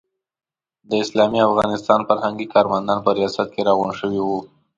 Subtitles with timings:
[0.89, 4.39] د اسلامي افغانستان فرهنګي کارمندان په ریاست کې راغونډ شوي وو.